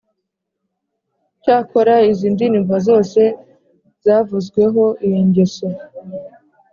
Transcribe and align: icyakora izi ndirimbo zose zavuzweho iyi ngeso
icyakora 1.35 1.93
izi 2.11 2.27
ndirimbo 2.33 2.75
zose 2.87 3.21
zavuzweho 4.05 4.83
iyi 5.07 5.21
ngeso 5.29 5.67